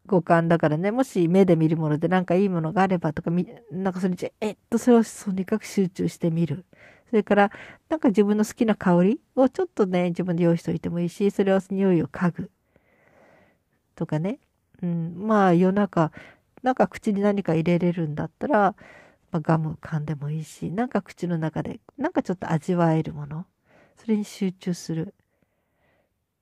[0.05, 3.31] 五感だからね、もし目で見るものでなんかいいものがあればとか、
[3.71, 6.65] なんかそれじゃ、えっと、それをとにかく集中してみる。
[7.09, 7.51] それから、
[7.89, 12.51] なんか自分の好きな香りをちょっとね、自分で用意しといてもいいし、それを匂いを嗅ぐ。
[13.95, 14.39] とかね。
[14.81, 16.11] うん、まあ夜中、
[16.63, 18.75] なんか口に何か入れれるんだったら、
[19.31, 23.45] まあ、ガム噛んでもいいし、なんか口の中で、なんかちょっと味わえるもの。
[23.97, 25.13] それに集中する。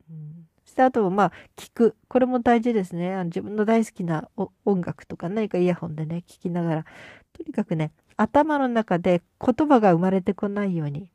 [0.09, 1.95] うん、そしてあと、まあ、聞く。
[2.07, 3.13] これも大事ですね。
[3.13, 4.29] あの自分の大好きな
[4.65, 6.85] 音楽とか何かイヤホンでね、聞きながら。
[7.33, 11.11] とにかくね、頭の中で言葉が生まれてこないように、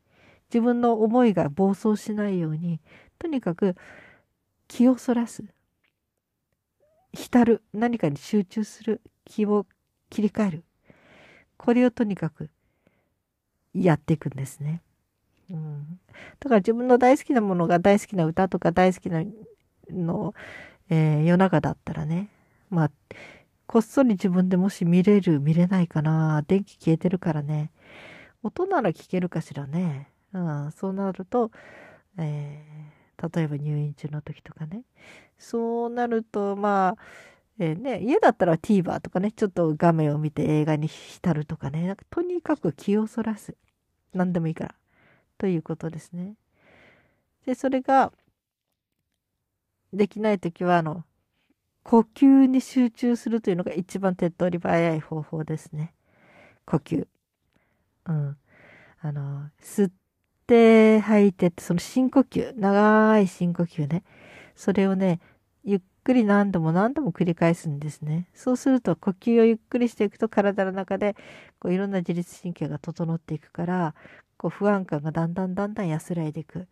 [0.49, 2.81] 自分の思いが暴走しないように、
[3.19, 3.75] とにかく
[4.67, 5.43] 気をそらす。
[7.13, 7.63] 浸る。
[7.73, 9.01] 何かに集中する。
[9.25, 9.65] 気を
[10.09, 10.63] 切り替える。
[11.57, 12.49] これをとにかく
[13.73, 14.81] やっていくんですね。
[15.49, 15.99] うん、
[16.39, 19.23] だから自分の大好きなものが大好きな歌とか大好きな
[19.89, 20.33] の、
[20.89, 22.29] えー、夜中だったらね、
[22.69, 22.91] まあ、
[23.65, 26.43] こっそり自分でもし見れる、見れないかな。
[26.47, 27.71] 電気消えてるからね。
[28.43, 30.09] 音なら聞けるかしらね。
[30.33, 31.51] うん、そうなると、
[32.17, 34.83] えー、例えば入院中の時とかね。
[35.37, 37.01] そうなると、まあ、
[37.59, 43.55] えー、ね、家だったら TVer とかね、ちょっと画面を見て映画に浸るとかね、なんかとにかく気をそらす。
[44.13, 44.75] 何でもいいから。
[45.37, 46.35] ということですね。
[47.45, 48.11] で、それが、
[49.93, 51.03] できないときは、あの、
[51.83, 55.93] 呼吸に集中するというのが一番手っ取り早い方法ですね。
[56.65, 57.07] 呼吸。
[58.07, 58.37] うん。
[58.99, 59.91] あの、吸っ
[60.47, 64.03] って吐いてって、その深呼吸、長い深呼吸ね。
[64.55, 65.19] それをね、
[65.65, 68.29] ゆっくり何度も何度も繰り返すんですね。
[68.33, 71.17] そうすると呼吸をゆっくりしていくと体の中で
[71.59, 73.93] こういろんな自律神経が整っていくから
[74.37, 76.67] こう不安感がだんだんだんだん安らいでいく。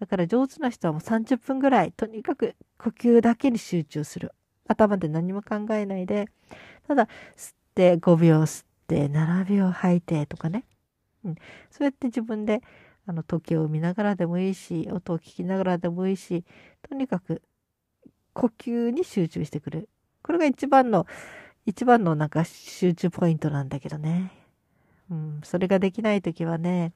[0.00, 4.32] だから上手な人はもう30分ぐらいとにかく呼吸だけに集中する。
[4.66, 6.26] 頭で何も考えないで
[6.86, 7.06] ただ
[7.36, 10.64] 吸って5秒吸って7秒吐いてとかね。
[11.24, 11.34] うん、
[11.70, 12.62] そうやって自分で
[13.12, 16.44] の時計を見ながらでもいいし音を聞きながらでもいいし
[16.88, 17.42] とにかく
[18.32, 19.88] 呼吸に集中してくる。
[20.22, 21.06] これが一番の、
[21.66, 24.32] 一番のなんか集中ポイントなんだけどね。
[25.10, 26.92] うん、それができないときはね、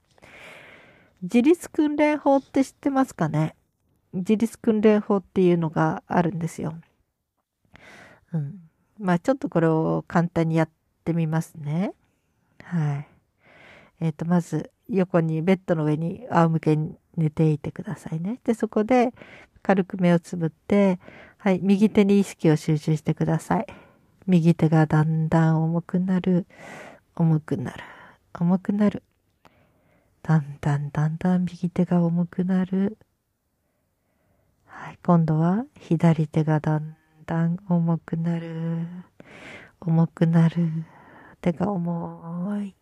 [1.22, 3.55] 自立訓練法って知ってますかね？
[4.12, 6.74] 自立訓練法っていうのがあるんですよ。
[8.33, 8.61] うん。
[8.98, 10.70] まあちょっとこれを簡単にやっ
[11.05, 11.92] てみますね。
[12.62, 13.09] はい。
[14.00, 18.40] えっ、ー、と、まず横にベッドの上に仰向けに寝ていてくださいね。
[18.44, 19.12] で、そこで
[19.62, 21.01] 軽く目をつぶって、
[21.38, 23.66] はい、右手に意識を集中してください。
[24.27, 26.46] 右手がだんだん重くなる、
[27.14, 27.85] 重くなる、
[28.35, 29.03] 重くなる。
[30.22, 32.99] だんだんだんだん右手が重くなる。
[34.66, 36.96] はい、今度は左手がだん
[37.27, 38.87] だん重くなる。
[39.81, 40.85] 重くなる。
[41.40, 42.75] 手が重い。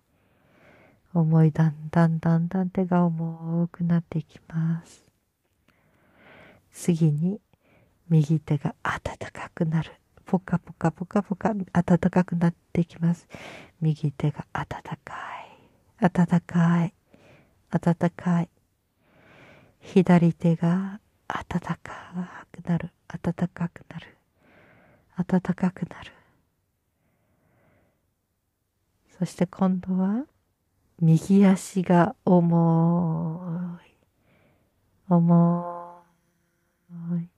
[1.14, 5.05] 重いだんだんだんだん手が重くなっていきます。
[6.72, 7.40] 次に
[8.09, 9.00] 右手が温
[9.33, 9.92] かくなる。
[10.27, 13.29] ポカポカポカポカ温かくなっていきます。
[13.81, 14.66] 右手が温
[15.05, 15.14] か
[16.00, 16.05] い。
[16.05, 16.94] 温かい。
[17.70, 18.48] 温かい。
[19.81, 20.98] 左手が
[21.29, 22.90] 温かくなる。
[23.07, 24.16] 温かくなる。
[25.16, 26.12] 温かくなる。
[29.16, 30.24] そして今度は
[31.00, 33.94] 右足が重い。
[35.09, 36.02] 重
[37.20, 37.28] い。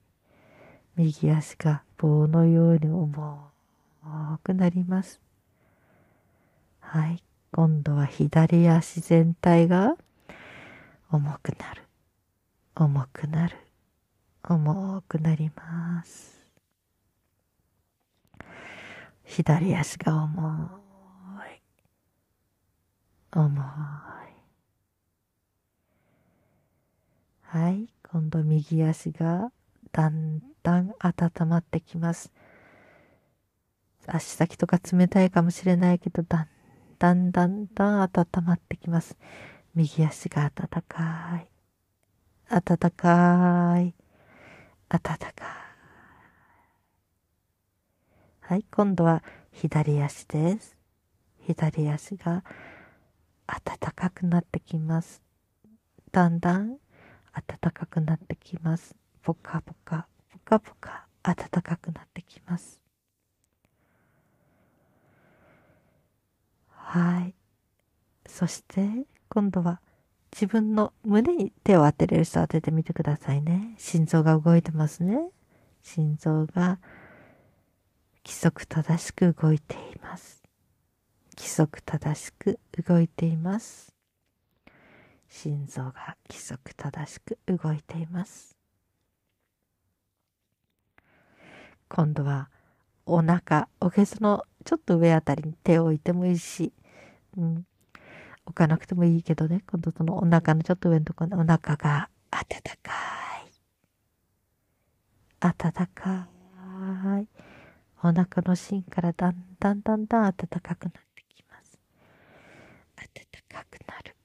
[0.95, 3.51] 右足が棒のように重
[4.43, 5.19] くなります。
[6.79, 7.23] はい。
[7.51, 9.95] 今度は左足全体が
[11.11, 11.81] 重くなる。
[12.75, 13.57] 重くなる。
[14.43, 16.39] 重くなります。
[19.23, 20.86] 左足が重い。
[23.39, 23.63] 重い。
[27.41, 27.87] はい。
[28.11, 29.51] 今度右足が
[29.91, 32.31] だんだん温まってきます。
[34.07, 36.47] 足先とか冷たいかもしれないけど、だん
[36.97, 38.09] だんだんだん温
[38.43, 39.17] まってきます。
[39.75, 41.47] 右足が温かい。
[42.49, 43.93] 温かい。
[44.89, 45.33] 温かい。
[48.39, 49.21] はい、今度は
[49.51, 50.75] 左足です。
[51.41, 52.43] 左足が
[53.47, 55.21] 暖かくなってきます。
[56.11, 56.77] だんだん
[57.33, 58.95] 暖かくなってきます。
[59.21, 62.81] ぽかぽか、ぽかぽか暖かくなってきます。
[66.69, 67.33] はい。
[68.27, 69.81] そして今度は
[70.33, 73.75] 自分の胸に手を当てれる人当ててみてくださいね。
[73.77, 75.29] 心臓が動いてますね。
[75.83, 76.79] 心臓が
[78.25, 80.43] 規則正しく動いています。
[81.37, 83.93] 規則正しく動いています。
[85.29, 88.57] 心臓が規則正しく動いています。
[91.89, 92.49] 今度は
[93.05, 96.73] お腹、おへそのちょっと上あたりに手を置いてもいいし、
[97.37, 97.65] うん、
[98.45, 102.45] 置かなくてもいいけどね、今度そのお腹のちょっと上のところにお腹が温
[102.81, 102.91] か
[103.45, 103.51] い。
[105.39, 106.27] 温か
[107.21, 107.27] い。
[108.03, 111.06] お腹の芯からだんだんだんだん暖かくなる。
[113.57, 114.15] かくなる。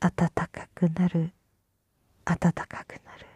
[0.00, 1.32] 暖かくなる。
[2.24, 3.26] 暖かくなる。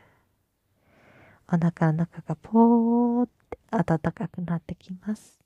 [1.49, 5.39] お腹の中がポーって暖かくなってきます。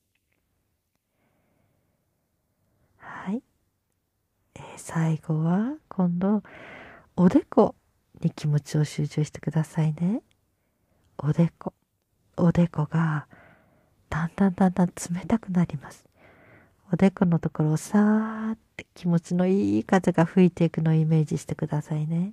[2.98, 3.42] はい、
[4.54, 6.42] えー、最後は今度
[7.16, 7.74] おでこ
[8.20, 10.22] に気持ちを集中してくださいね。
[11.18, 11.72] おでこ。
[12.36, 13.26] おでこが
[14.10, 16.05] だんだんだんだん冷たくなります。
[16.92, 22.32] おでこのところをさーって気持ちのいい風が吹いていくのをイメージしてくださいね。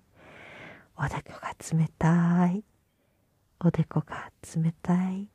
[0.95, 2.63] おでこが冷たい。
[3.59, 5.27] おでこが冷たい。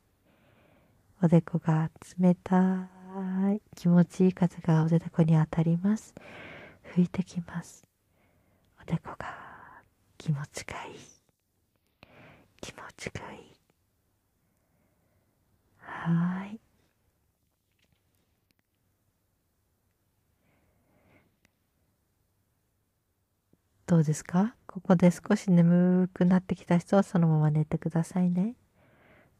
[1.21, 2.87] おでこが冷た
[3.53, 3.61] い。
[3.75, 6.15] 気持ちいい風がおでこに当たります。
[6.93, 7.85] 吹いてきます。
[8.81, 9.35] おでこが
[10.17, 10.95] 気持ちがいい。
[12.61, 13.39] 気持ちがいい。
[15.79, 16.68] はーい。
[23.89, 24.53] どうですか？
[24.67, 28.53] ここで少し眠くなってきた人はそのまま寝てくださいね。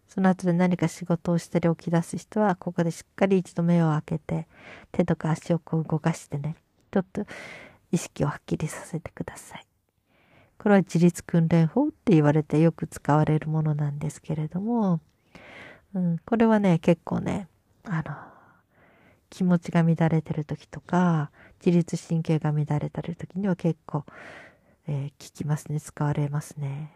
[0.08, 4.47] その後で何か仕事をしたり起き出す人は、ここでしっかり一度目を開けて、
[4.91, 6.56] 手とか足をこう動かしてね、
[6.89, 7.28] ちょっと
[7.91, 9.68] 意識をはっきりさせてください。
[10.58, 15.00] これは自律訓練法って言われてよく使われるものなんですけれども、
[15.93, 17.47] うん、これはね、結構ね、
[17.84, 18.16] あの、
[19.30, 21.32] 気持ちが乱れてる時とか、
[21.63, 24.05] 自律神経が乱れてる時には結構、
[24.88, 25.80] えー、効きますね。
[25.80, 26.91] 使われますね。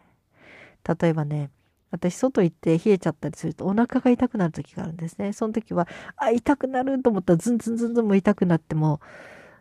[0.99, 1.51] 例えばね、
[1.91, 5.31] 私外行って冷えちゃったりするとお腹が痛くなる時があるんですね。
[5.31, 8.99] その時は、あ、痛くなると思ったらズンズンズンズンも痛くなっても、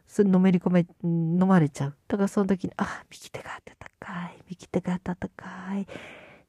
[0.06, 1.96] そのめり込め、飲まれちゃう。
[2.08, 3.60] だからその時に、あ、右手が温
[3.98, 5.86] かい、右手が温かい、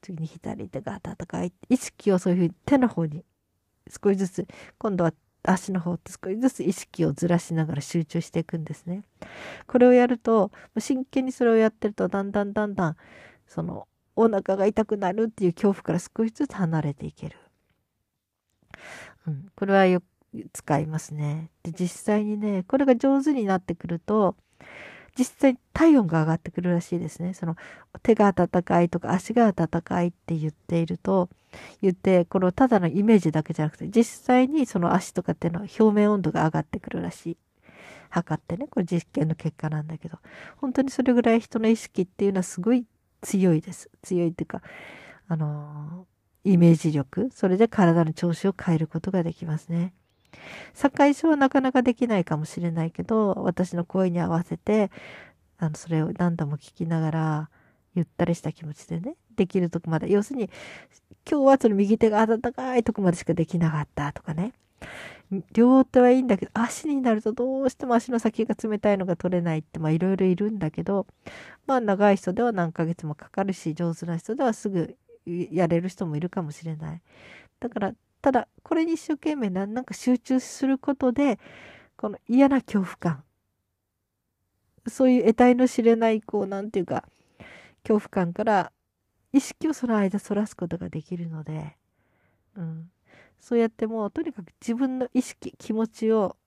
[0.01, 1.51] 次に左手が温かい。
[1.69, 3.25] 意識をそういうふうに手の方に
[3.89, 4.47] 少しずつ、
[4.77, 5.13] 今度は
[5.43, 9.03] 足の方って少しずつ意識をずらしながら集中していくんですね。
[9.67, 12.97] これをやると、真剣にそれをやってると、だんだんだんだん、
[13.47, 17.37] その、お腹が痛くなるっていう恐怖から少しずつ離れていける。
[19.27, 20.05] うん、これはよく
[20.53, 21.49] 使いますね。
[21.63, 24.35] で、実際にね、これが上手になってくると、
[25.17, 27.33] 実際体温が上がってくるらしいですね。
[27.33, 27.55] その
[28.01, 31.29] 手が温かいとか足が温かいって言っていると、
[31.81, 37.37] 言って、このただのイメージだけじゃなくて、実際にその足とか手のは表面温度が上がってくるらしい。
[38.09, 40.19] 測ってね、これ実験の結果なんだけど、
[40.57, 42.85] 本当にそれぐらい人の意識っていうのはすごい
[43.21, 43.89] 強いです。
[44.03, 44.61] 強いっていうか、
[45.27, 49.93] あのー、イメージ力、それで体の調子を変えることができますね。
[50.73, 54.91] 堺市はなかなかできないかもしれないけど、私の声に合わせて、
[55.57, 57.49] あの、それを何度も聞きながら、
[57.95, 60.11] ゆったりした気持ちでね、できるとこまで。
[60.11, 60.49] 要するに、
[61.29, 64.53] 今日はその右手が温かいとこまでしかできなかったとかね。
[65.53, 71.07] 両手はいいんだけど、足になるとどうしても足の先が冷たいのが取れないって、まあいろいろいるんだけど、
[71.65, 77.01] まあ長い人では何ヶ月もかかるし、上手な人ではすぐやれる人もいるかもしれない。
[77.59, 77.93] だから、
[78.23, 81.39] ただ、これに一生懸命なんか集中することで、
[81.97, 83.23] この嫌な恐怖感、
[84.87, 87.03] そういう得体の知れない、こう、なんていうか、
[87.83, 88.71] 恐怖感から
[89.33, 91.77] 意識をその間そらすことができるので、
[92.57, 92.91] うん。
[93.39, 96.37] そうやってもうとにかく自分の意識、気持ちを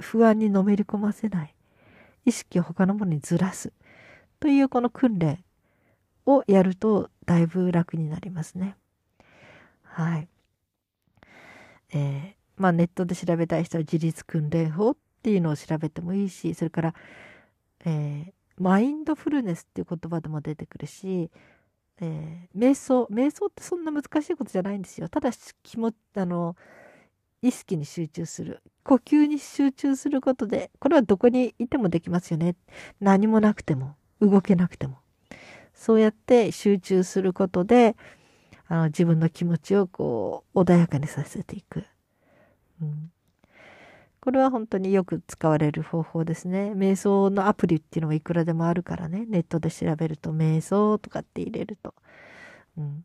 [0.00, 1.56] 不安にのめり込ませない。
[2.26, 3.72] 意識を他のものにずらす。
[4.40, 5.44] というこの訓練
[6.26, 8.76] をやるとだいぶ楽になりますね。
[9.84, 10.29] はい。
[11.92, 16.94] えー、まあネットで調べたい人は自律訓練法っていうのを調べてもいいし、それから、
[17.84, 21.30] えー、マインドフルネスっていう言葉でも出てくるし、
[22.00, 25.08] えー、瞑想瞑想ってそんな難しいことじゃないんですよ。
[25.08, 25.30] ただ
[25.62, 26.56] 気持ちあの
[27.42, 28.62] 意識に集中する。
[28.82, 32.56] 呼吸に集中することでこれはどこにいてもできますよね。
[33.00, 34.98] 何もなくても動けなくても。
[35.74, 37.96] そうやって集中することで
[38.70, 41.84] あの自分の気持ちをこう穏やかにさせていく、
[42.80, 43.10] うん、
[44.20, 46.72] これは本当によく使われる方法ですね。
[46.76, 49.26] 瞑想のアプリっていうのもいくらでもあるからね。
[49.26, 51.94] ネットで調べると瞑想とかって入れると。
[52.78, 53.04] うん。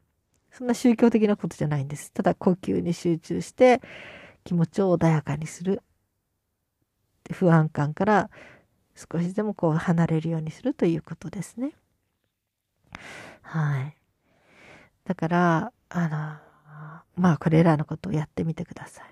[0.52, 2.12] そんな宗教的なことじゃないんです。
[2.12, 3.82] ただ呼吸に集中して
[4.44, 5.82] 気持ちを穏やかにする。
[7.32, 8.30] 不安感から
[8.94, 11.72] 少しでもこう離れるようにするということですね。
[13.42, 13.98] はい。
[15.06, 16.46] だから、あの、
[17.16, 19.06] まあこれらのことをやってみてください。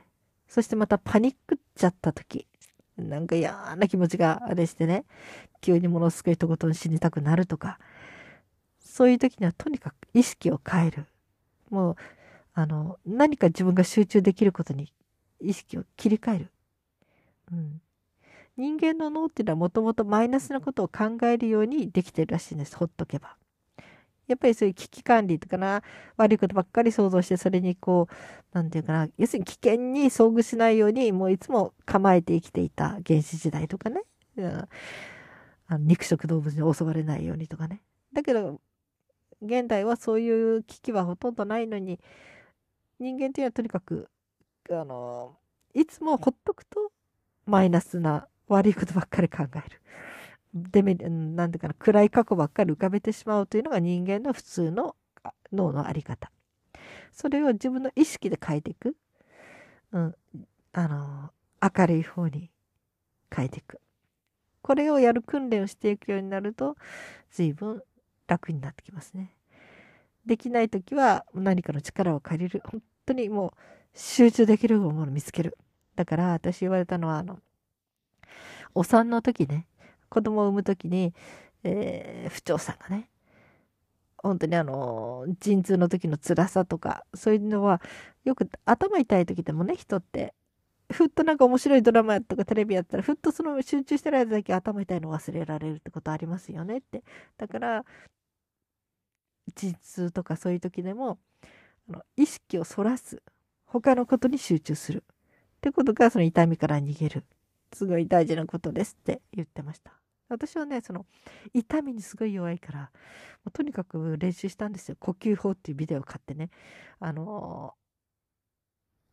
[0.48, 2.48] そしてまたパニックっちゃった時、
[2.98, 5.06] なんか嫌な気持ちがあれしてね、
[5.62, 7.80] 急にものすごい一言に死にたくなるとか、
[8.80, 11.06] そういう時にはとにかく意識を変える。
[11.70, 11.96] もう、
[12.54, 14.94] あの、何か自分が集中できることに
[15.40, 16.52] 意識を切り替える。
[17.52, 17.82] うん。
[18.56, 22.76] 人間の脳っていうのはもともとマイナスなことを考えるようにできてるらしいんです。
[22.76, 23.36] ほっとけば。
[24.28, 25.84] やっぱりそういう危機管理とかな、
[26.18, 34.02] 悪いことばっかり想像して、それにこう、なんていうかな、要するに危険に遭遇しないように、もういつも構えて生きていた原始時代とかね。
[34.38, 34.68] うん、
[35.68, 37.82] あの肉食動物に襲われないようにとかね。
[38.14, 38.60] だけど、
[39.42, 42.00] 現代はそういう危機はほとんどないのに、
[43.00, 44.10] 人間というのはとにかく、
[44.70, 45.36] あの、
[45.74, 46.92] いつもほっとくと、
[47.46, 49.82] マイナスな悪いことばっかり考える。
[50.54, 54.96] デメなんていうかな、暗い過去ばっかり浮かべてしまうというのが人間の普通の
[55.52, 56.32] 脳のあり方。
[57.12, 58.96] それを自分の意識で変えていく。
[59.92, 60.16] うん。
[60.74, 61.32] あの、
[61.62, 62.52] 明るい方に
[63.34, 63.80] 変えていく。
[64.62, 66.76] これをやる訓練をしていくようになると、
[67.32, 67.84] 随分
[68.28, 69.36] 楽になってきますね。
[70.26, 72.62] できない時は何かの力を借りる。
[72.66, 73.52] 本当にもう
[73.94, 75.58] 集中できるものを見つける。
[75.96, 77.40] だから私言われたのは、あの、
[78.74, 79.68] お産の時ね、
[80.14, 81.12] 子供を産む時に、
[81.64, 83.10] えー、不調さんがね、
[84.18, 87.82] 本当にあの、陣痛の時の辛さとか、そういうのは、
[88.24, 90.36] よく頭痛い時でもね、人って、
[90.92, 97.04] ふっとなんか面白いドラマとかテレビやったら、ふっとその集中してる間だけ頭痛いの忘れられるってことありますよねって。
[97.38, 97.86] だから、
[99.56, 101.18] 陣痛とかそういう時でも、
[101.90, 103.24] あの意識をそらす。
[103.66, 105.04] 他のことに集中する。
[105.58, 107.26] ってことが、その痛みから逃げる。
[107.74, 110.03] すごい大事なことですって言ってました。
[110.34, 111.06] 私はね、その
[111.54, 112.80] 痛みにすごい弱いから
[113.44, 114.98] もう、とにかく練習したんですよ。
[115.00, 116.50] 呼吸法っていうビデオを買ってね。
[117.00, 117.74] あの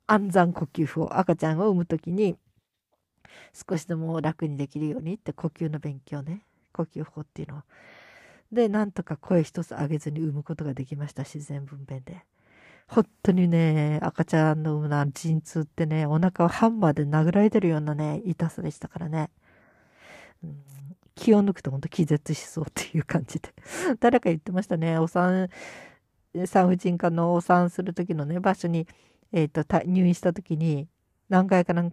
[0.09, 1.09] ー、安産呼吸法。
[1.13, 2.37] 赤ちゃんを産む時に
[3.53, 6.45] 少しでも楽にできるようにって呼吸の勉強ね。
[6.73, 7.63] 呼吸法っていうのを。
[8.53, 11.23] で、なんとか声一つ上げずに産むことができました。
[11.23, 12.25] 自然分娩で。
[12.89, 19.31] 本当にね、赤ちゃんの産むな陣痛ってね、お腹をハンマーで殴られてるようなね、痛さでしたからね。
[20.43, 20.65] うん、
[21.21, 23.53] 気を抜くと本当気絶しそうっていう感じで。
[24.01, 24.97] 誰か言ってましたね。
[24.97, 25.51] お産、
[26.47, 28.89] 産婦人科のお産する時のね、場所に、
[29.31, 30.89] え、ー、と、入院した時に、
[31.29, 31.93] 何回かなん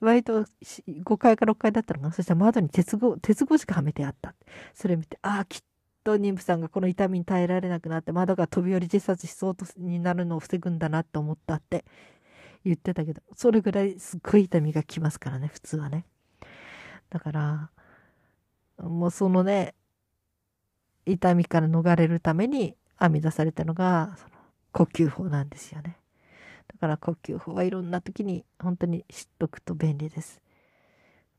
[0.00, 2.12] 割と5階か6階だったのかな。
[2.12, 4.34] そしたら窓に鉄格、鉄格しかはめてあった。
[4.74, 5.60] それ見て、ああ、きっ
[6.04, 11.86] と妊婦さんがこの痛みに耐えられなくなって窓が飛び降り自殺しそうとになるのを防ぐんだなって思ったって
[12.62, 16.04] 言ってたけど、それぐらいすっごい痛みがきますからね、普通はね。
[17.08, 17.70] だから、
[18.78, 19.74] もうそのね、
[21.04, 24.30] 痛みから逃れるために編み出されたのが、その
[24.72, 25.98] 呼吸法なんですよね。
[26.68, 30.40] だから呼吸法はいろんな時に本当に知っとくと便利です。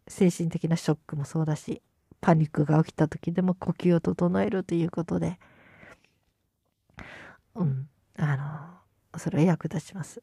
[0.07, 1.81] 精神的なショックもそうだし、
[2.21, 5.37] パニックが起きた時でも呼吸を整えるということで、
[7.55, 8.81] うん、あ
[9.13, 10.21] の、それは役立ちます。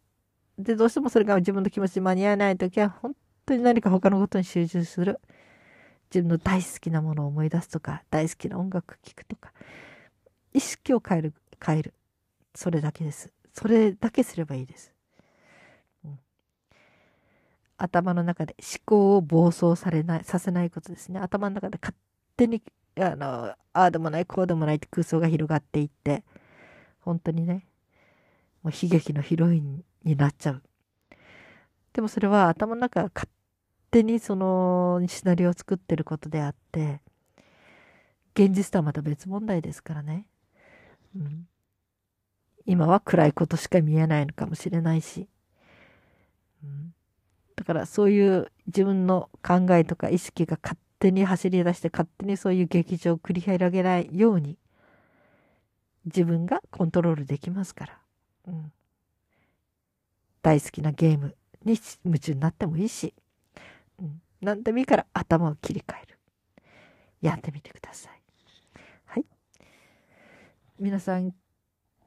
[0.58, 5.20] で、どうしてもそれが自分の気持ちに間に合わない時は、本当に何か他のことに集中する。
[6.10, 9.52] 自分の大好きなものを思い出すとか、大好きな音楽聴くとか、
[10.52, 11.34] 意識を変える、
[11.64, 11.94] 変える。
[12.54, 13.32] それだけです。
[13.52, 14.92] それだけすればいいです。
[16.04, 16.18] うん、
[17.76, 21.20] 頭の中で思考を暴走されない、させないことですね。
[21.20, 21.96] 頭の中で勝
[22.36, 22.62] 手に、
[22.96, 26.24] あの、ああでもない、こうでもないって空想が広がっていって、
[27.00, 27.66] 本当にね、
[28.62, 30.62] もう悲劇のヒロインになっちゃう。
[31.92, 33.30] でもそれは頭の中が勝
[33.94, 37.00] 手にそのシナリオを作ってることであって、
[38.34, 40.26] 現実とはまた別問題ですからね。
[41.14, 41.46] うん、
[42.66, 45.28] 今は暗いことしか見えないのかもしれないし。
[46.64, 46.92] うん、
[47.54, 54.58] だからそういう自分の考えとか意識が勝手に走り出して勝手にそういう劇場を繰り広げないように
[56.06, 57.98] 自分がコントロールできますから。
[58.48, 58.72] うん、
[60.42, 63.14] 大好きなゲームに夢中になってもいいし、
[64.00, 66.18] うん、何でもいいから頭を切り替える。
[67.20, 68.22] やってみてください。
[69.06, 69.24] はい。
[70.78, 71.34] 皆さん、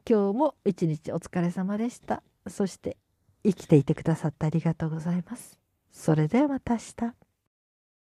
[0.07, 2.21] 今日も一日お疲れ様でした。
[2.47, 2.97] そして、
[3.43, 5.59] 生きていてくださってありがとうございます。
[5.91, 7.26] それではまた明日。